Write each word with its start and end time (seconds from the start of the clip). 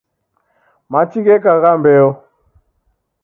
Machi 0.91 1.19
gheka 1.25 1.51
gha 1.61 1.71
mbeo 1.79 2.09